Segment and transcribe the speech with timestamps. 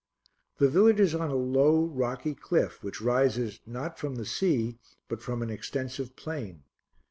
[0.57, 5.21] The village is on a low rocky cliff which rises not from the sea but
[5.21, 6.63] from an extensive plain.